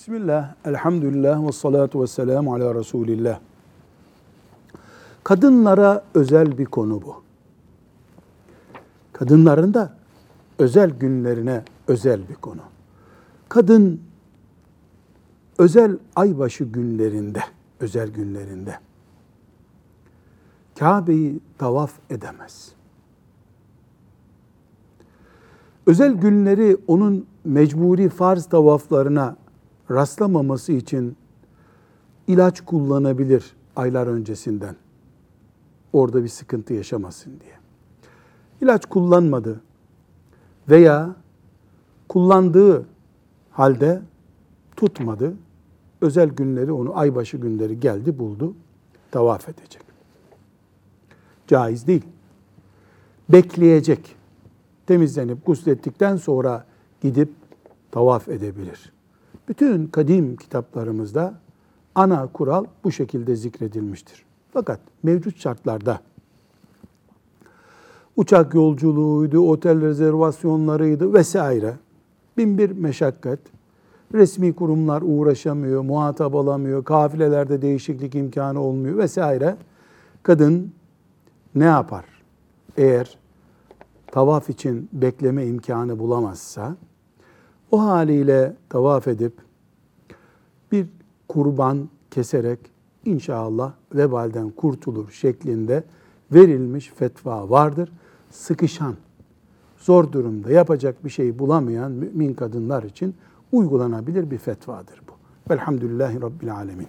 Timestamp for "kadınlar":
102.34-102.82